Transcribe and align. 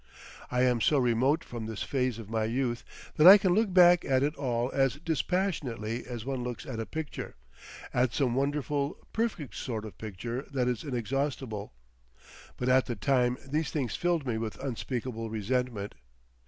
I 0.49 0.63
am 0.63 0.81
so 0.81 0.97
remote 0.97 1.43
from 1.43 1.67
this 1.67 1.83
phase 1.83 2.17
of 2.17 2.27
my 2.27 2.45
youth 2.45 2.83
that 3.17 3.27
I 3.27 3.37
can 3.37 3.53
look 3.53 3.71
back 3.71 4.03
at 4.03 4.23
it 4.23 4.35
all 4.35 4.71
as 4.71 4.95
dispassionately 4.95 6.05
as 6.07 6.25
one 6.25 6.41
looks 6.43 6.65
at 6.65 6.79
a 6.79 6.87
picture—at 6.87 8.11
some 8.11 8.33
wonderful, 8.33 8.97
perfect 9.13 9.53
sort 9.53 9.85
of 9.85 9.99
picture 9.99 10.47
that 10.51 10.67
is 10.67 10.83
inexhaustible; 10.83 11.73
but 12.57 12.67
at 12.67 12.87
the 12.87 12.95
time 12.95 13.37
these 13.47 13.69
things 13.69 13.95
filled 13.95 14.25
me 14.25 14.39
with 14.39 14.57
unspeakable 14.57 15.29
resentment. 15.29 15.93